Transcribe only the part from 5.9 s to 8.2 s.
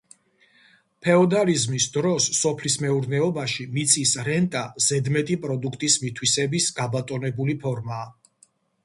მითვისების გაბატონებული ფორმაა.